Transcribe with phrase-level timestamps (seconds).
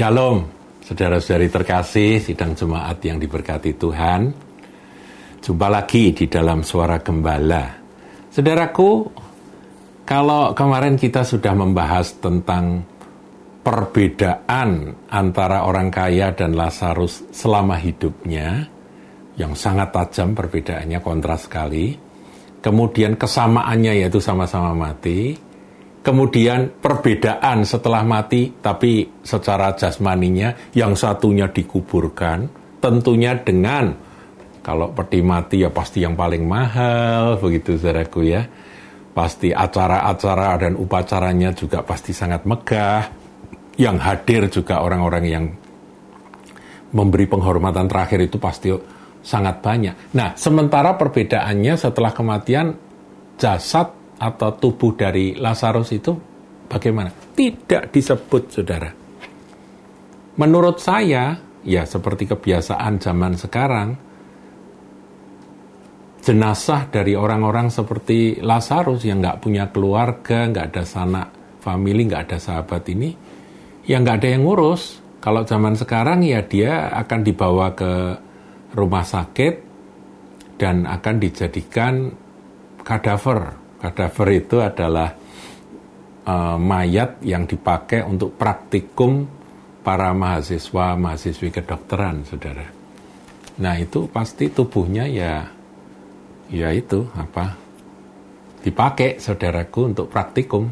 [0.00, 0.48] Shalom,
[0.80, 4.32] saudara-saudari terkasih, sidang jemaat yang diberkati Tuhan.
[5.44, 7.68] Jumpa lagi di dalam suara gembala.
[8.32, 9.04] Saudaraku,
[10.08, 12.80] kalau kemarin kita sudah membahas tentang
[13.60, 18.72] perbedaan antara orang kaya dan Lazarus selama hidupnya,
[19.36, 21.92] yang sangat tajam perbedaannya kontras sekali.
[22.64, 25.49] Kemudian kesamaannya yaitu sama-sama mati
[26.00, 32.48] Kemudian perbedaan setelah mati, tapi secara jasmaninya yang satunya dikuburkan,
[32.80, 33.92] tentunya dengan
[34.64, 38.48] kalau peti mati ya pasti yang paling mahal, begitu saudaraku ya.
[39.12, 43.04] Pasti acara-acara dan upacaranya juga pasti sangat megah.
[43.76, 45.44] Yang hadir juga orang-orang yang
[46.96, 48.72] memberi penghormatan terakhir itu pasti
[49.20, 50.16] sangat banyak.
[50.16, 52.72] Nah, sementara perbedaannya setelah kematian
[53.36, 56.12] jasad atau tubuh dari Lazarus itu
[56.68, 57.08] bagaimana?
[57.10, 58.92] Tidak disebut, saudara.
[60.36, 63.88] Menurut saya, ya seperti kebiasaan zaman sekarang,
[66.20, 71.28] jenazah dari orang-orang seperti Lazarus yang nggak punya keluarga, nggak ada sanak
[71.64, 73.10] family, nggak ada sahabat ini,
[73.88, 75.00] yang nggak ada yang ngurus.
[75.20, 77.92] Kalau zaman sekarang ya dia akan dibawa ke
[78.72, 79.54] rumah sakit
[80.56, 82.08] dan akan dijadikan
[82.80, 85.16] kadaver Kadaver itu adalah
[86.28, 89.24] uh, mayat yang dipakai untuk praktikum
[89.80, 92.68] para mahasiswa mahasiswi kedokteran, saudara.
[93.60, 95.48] Nah itu pasti tubuhnya ya,
[96.52, 97.56] ya itu apa
[98.60, 100.68] dipakai saudaraku untuk praktikum.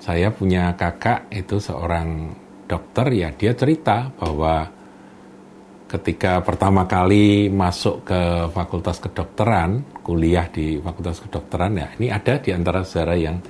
[0.00, 2.32] Saya punya kakak itu seorang
[2.64, 4.72] dokter ya dia cerita bahwa
[5.90, 12.54] ketika pertama kali masuk ke fakultas kedokteran, kuliah di fakultas kedokteran ya, ini ada di
[12.54, 13.42] antara saudara yang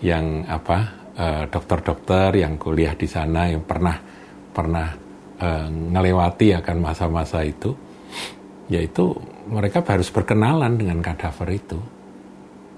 [0.00, 0.78] yang apa
[1.12, 4.00] uh, dokter-dokter yang kuliah di sana yang pernah
[4.48, 4.88] pernah
[5.44, 7.76] uh, ngelewati akan masa-masa itu,
[8.72, 9.12] yaitu
[9.44, 11.78] mereka harus berkenalan dengan kadaver itu.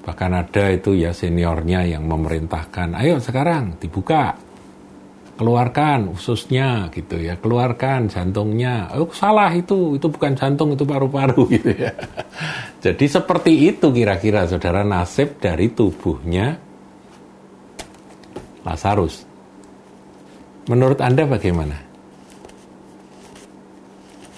[0.03, 4.34] Bahkan ada itu ya seniornya yang memerintahkan, ayo sekarang dibuka
[5.36, 8.88] keluarkan ususnya gitu ya, keluarkan jantungnya.
[8.97, 11.92] Oh salah itu, itu bukan jantung, itu paru-paru gitu ya.
[12.80, 16.56] Jadi seperti itu kira-kira saudara nasib dari tubuhnya
[18.64, 19.22] Lazarus.
[20.66, 21.78] Menurut Anda bagaimana?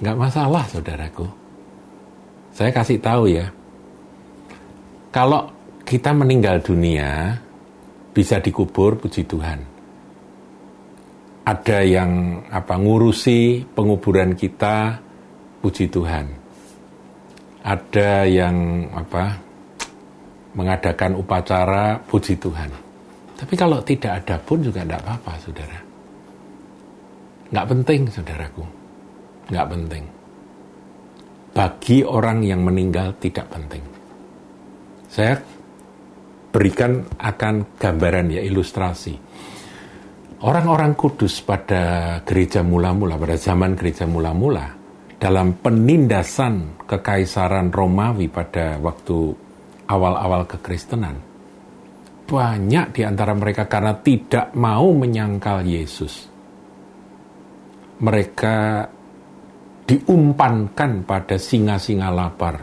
[0.02, 1.26] Nggak masalah saudaraku.
[2.52, 3.48] Saya kasih tahu ya.
[5.14, 5.48] Kalau
[5.88, 7.40] kita meninggal dunia,
[8.12, 9.77] bisa dikubur puji Tuhan
[11.48, 15.00] ada yang apa ngurusi penguburan kita
[15.64, 16.26] puji Tuhan.
[17.64, 19.32] Ada yang apa
[20.52, 22.70] mengadakan upacara puji Tuhan.
[23.38, 25.78] Tapi kalau tidak ada pun juga tidak apa-apa saudara.
[27.48, 28.64] Nggak penting saudaraku.
[29.48, 30.04] Nggak penting.
[31.56, 33.80] Bagi orang yang meninggal tidak penting.
[35.08, 35.40] Saya
[36.52, 39.16] berikan akan gambaran ya ilustrasi
[40.42, 44.66] orang-orang kudus pada gereja mula-mula, pada zaman gereja mula-mula,
[45.18, 49.34] dalam penindasan kekaisaran Romawi pada waktu
[49.90, 51.18] awal-awal kekristenan,
[52.28, 56.30] banyak di antara mereka karena tidak mau menyangkal Yesus.
[57.98, 58.86] Mereka
[59.88, 62.56] diumpankan pada singa-singa lapar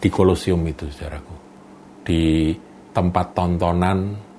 [0.00, 1.34] di Kolosium itu, saudaraku.
[2.02, 2.56] Di
[2.94, 3.98] tempat tontonan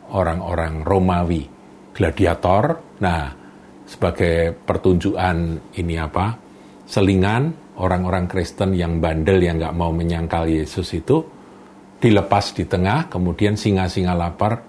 [0.09, 1.43] orang-orang Romawi
[1.93, 2.81] gladiator.
[2.99, 3.31] Nah,
[3.85, 6.35] sebagai pertunjukan ini apa?
[6.83, 11.23] Selingan orang-orang Kristen yang bandel yang nggak mau menyangkal Yesus itu
[12.01, 14.59] dilepas di tengah, kemudian singa-singa lapar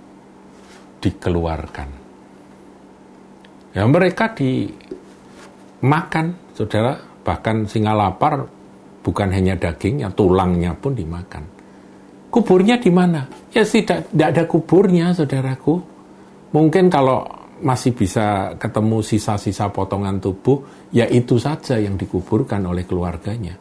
[1.03, 1.89] dikeluarkan.
[3.75, 6.95] Ya mereka dimakan, saudara.
[7.25, 8.45] Bahkan singa lapar
[9.01, 11.49] bukan hanya dagingnya, tulangnya pun dimakan.
[12.29, 13.25] Kuburnya di mana?
[13.51, 15.94] Ya tidak, tidak ada kuburnya, saudaraku
[16.55, 17.27] Mungkin kalau
[17.67, 23.59] masih bisa ketemu sisa-sisa potongan tubuh, ya itu saja yang dikuburkan oleh keluarganya.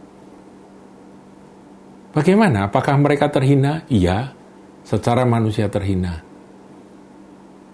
[2.13, 2.69] Bagaimana?
[2.69, 3.81] Apakah mereka terhina?
[3.89, 4.29] Iya,
[4.85, 6.21] secara manusia terhina.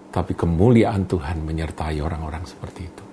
[0.09, 3.03] Tapi kemuliaan Tuhan menyertai orang-orang seperti itu.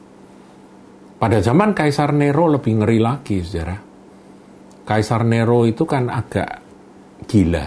[1.19, 3.75] Pada zaman Kaisar Nero lebih ngeri lagi, saudara.
[4.87, 6.51] Kaisar Nero itu kan agak
[7.27, 7.67] gila.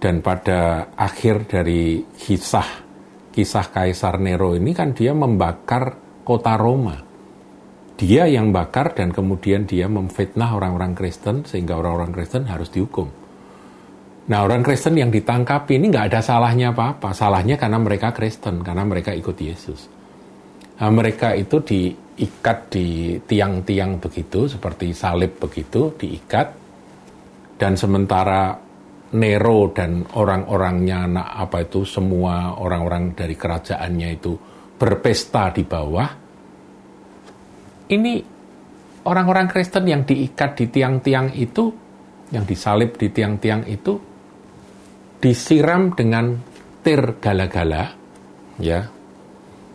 [0.00, 2.89] Dan pada akhir dari kisah
[3.30, 5.96] kisah Kaisar Nero ini kan dia membakar
[6.26, 6.98] kota Roma.
[8.00, 13.12] Dia yang bakar dan kemudian dia memfitnah orang-orang Kristen sehingga orang-orang Kristen harus dihukum.
[14.30, 17.12] Nah orang Kristen yang ditangkap ini nggak ada salahnya apa-apa.
[17.12, 20.00] Salahnya karena mereka Kristen, karena mereka ikut Yesus.
[20.80, 26.56] Nah, mereka itu diikat di tiang-tiang begitu, seperti salib begitu, diikat.
[27.60, 28.56] Dan sementara
[29.10, 34.38] Nero dan orang-orangnya, nah apa itu semua orang-orang dari kerajaannya itu
[34.78, 36.08] berpesta di bawah.
[37.90, 38.14] Ini
[39.02, 41.74] orang-orang Kristen yang diikat di tiang-tiang itu,
[42.30, 43.98] yang disalib di tiang-tiang itu,
[45.18, 46.38] disiram dengan
[46.86, 47.90] tir gala-gala,
[48.62, 48.86] ya.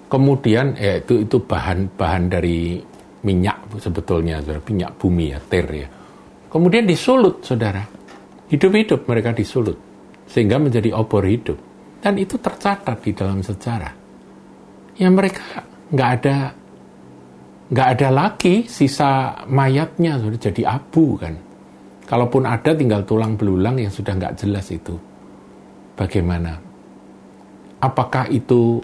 [0.07, 2.79] Kemudian ya itu itu bahan-bahan dari
[3.27, 5.87] minyak sebetulnya, minyak bumi ya, tir ya.
[6.47, 8.04] Kemudian disulut, saudara
[8.45, 9.77] Hidup-hidup mereka disulut,
[10.29, 11.57] sehingga menjadi obor hidup.
[12.01, 13.93] Dan itu tercatat di dalam sejarah.
[14.95, 16.37] Ya mereka nggak ada
[17.65, 21.33] nggak ada lagi sisa mayatnya sudah jadi abu kan.
[22.05, 24.93] Kalaupun ada tinggal tulang belulang yang sudah nggak jelas itu.
[25.97, 26.53] Bagaimana?
[27.81, 28.77] Apakah itu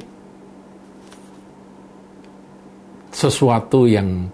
[3.14, 4.26] sesuatu yang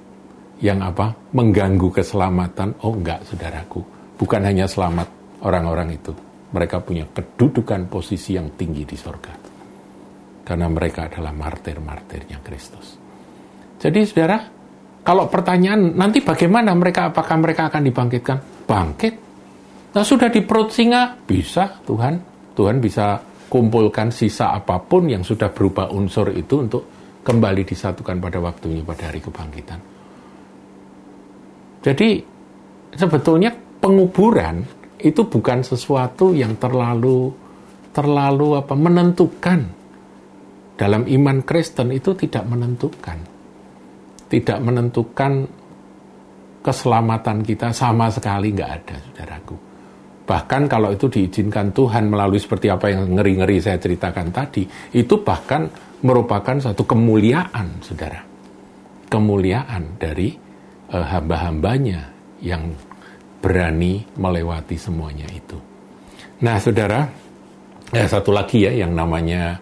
[0.64, 2.72] yang apa mengganggu keselamatan?
[2.88, 3.84] Oh enggak, saudaraku.
[4.16, 6.13] Bukan hanya selamat orang-orang itu.
[6.48, 9.36] Mereka punya kedudukan posisi yang tinggi di sorga.
[10.48, 12.95] Karena mereka adalah martir-martirnya Kristus.
[13.78, 14.39] Jadi saudara,
[15.04, 18.38] kalau pertanyaan nanti bagaimana mereka, apakah mereka akan dibangkitkan?
[18.63, 19.13] Bangkit.
[19.92, 22.16] Nah sudah di perut singa, bisa Tuhan.
[22.56, 26.83] Tuhan bisa kumpulkan sisa apa pun yang sudah berubah unsur itu untuk
[27.24, 29.80] kembali disatukan pada waktunya pada hari kebangkitan.
[31.83, 32.19] Jadi
[32.95, 34.63] sebetulnya penguburan
[34.98, 37.30] itu bukan sesuatu yang terlalu
[37.94, 39.62] terlalu apa menentukan.
[40.78, 43.18] Dalam iman Kristen itu tidak menentukan.
[44.30, 45.50] Tidak menentukan
[46.62, 49.56] keselamatan kita sama sekali nggak ada saudaraku.
[50.28, 55.72] Bahkan kalau itu diizinkan Tuhan melalui seperti apa yang ngeri-ngeri saya ceritakan tadi itu bahkan
[56.04, 58.22] merupakan satu kemuliaan saudara.
[59.08, 60.36] Kemuliaan dari
[60.92, 62.12] uh, hamba-hambanya
[62.44, 62.76] yang
[63.38, 65.57] berani melewati semuanya itu.
[66.44, 67.06] Nah, saudara,
[67.94, 69.57] ya satu lagi ya yang namanya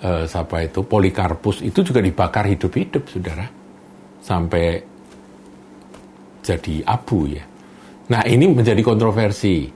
[0.00, 3.46] eh, siapa itu Polikarpus itu juga dibakar hidup-hidup, saudara,
[4.20, 4.80] sampai
[6.40, 7.44] jadi abu ya.
[8.10, 9.70] Nah, ini menjadi kontroversi.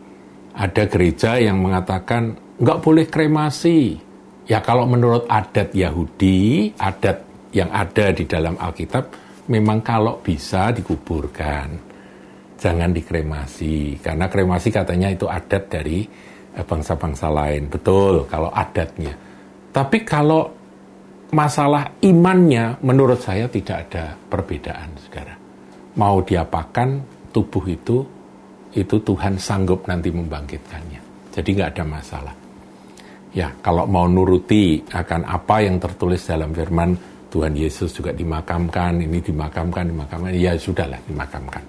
[0.54, 3.98] Ada gereja yang mengatakan nggak boleh kremasi.
[4.44, 7.24] Ya kalau menurut adat Yahudi, adat
[7.56, 9.08] yang ada di dalam Alkitab,
[9.48, 11.93] memang kalau bisa dikuburkan
[12.64, 16.00] jangan dikremasi karena kremasi katanya itu adat dari
[16.56, 17.68] eh, bangsa-bangsa lain.
[17.68, 19.12] Betul kalau adatnya.
[19.68, 20.48] Tapi kalau
[21.34, 25.34] masalah imannya menurut saya tidak ada perbedaan saudara
[25.98, 26.88] mau diapakan
[27.34, 27.96] tubuh itu
[28.74, 31.30] itu Tuhan sanggup nanti membangkitkannya.
[31.30, 32.34] Jadi nggak ada masalah.
[33.34, 36.94] Ya kalau mau nuruti akan apa yang tertulis dalam firman
[37.30, 40.30] Tuhan Yesus juga dimakamkan ini dimakamkan dimakamkan.
[40.34, 41.62] Ya sudahlah dimakamkan